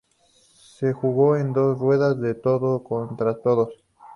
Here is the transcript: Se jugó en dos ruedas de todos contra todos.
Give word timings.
Se 0.77 0.93
jugó 0.93 1.37
en 1.37 1.53
dos 1.53 1.77
ruedas 1.77 2.19
de 2.19 2.33
todos 2.33 2.81
contra 2.81 3.39
todos. 3.39 3.69